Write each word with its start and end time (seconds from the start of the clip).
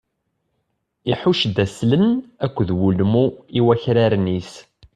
Iḥucc-d 1.11 1.57
aslen 1.65 2.05
akked 2.45 2.69
wulmu 2.79 3.25
i 3.59 3.59
wakraren-is. 3.65 4.53